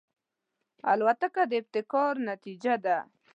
[0.91, 2.97] الوتکه د ابتکار نتیجه ده.